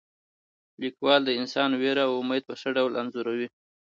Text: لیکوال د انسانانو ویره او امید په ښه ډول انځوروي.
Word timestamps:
لیکوال 0.81 1.21
د 1.25 1.29
انسانانو 1.39 1.75
ویره 1.81 2.03
او 2.07 2.13
امید 2.21 2.43
په 2.49 2.53
ښه 2.59 2.69
ډول 2.77 2.91
انځوروي. 3.01 3.47